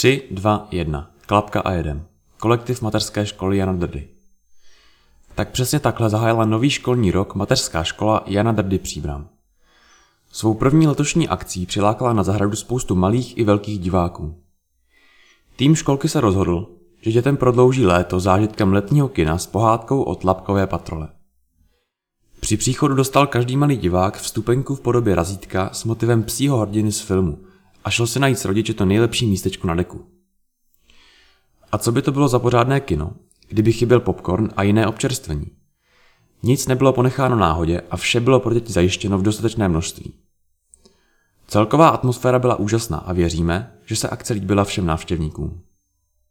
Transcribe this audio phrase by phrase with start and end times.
[0.00, 1.10] 3, 2, 1.
[1.26, 2.06] Klapka a jedem.
[2.40, 4.08] Kolektiv mateřské školy Jana Drdy.
[5.34, 9.28] Tak přesně takhle zahájila nový školní rok mateřská škola Jana Drdy Příbram.
[10.32, 14.42] Svou první letošní akcí přilákala na zahradu spoustu malých i velkých diváků.
[15.56, 16.68] Tým školky se rozhodl,
[17.00, 21.08] že dětem prodlouží léto zážitkem letního kina s pohádkou od Lapkové patrole.
[22.40, 27.00] Při příchodu dostal každý malý divák vstupenku v podobě razítka s motivem psího hrdiny z
[27.00, 27.47] filmu
[27.84, 30.06] a šel si najít s rodiče to nejlepší místečko na deku.
[31.72, 33.12] A co by to bylo za pořádné kino,
[33.48, 35.46] kdyby chyběl popcorn a jiné občerstvení?
[36.42, 40.14] Nic nebylo ponecháno náhodě a vše bylo pro děti zajištěno v dostatečné množství.
[41.46, 45.62] Celková atmosféra byla úžasná a věříme, že se akce líbila všem návštěvníkům.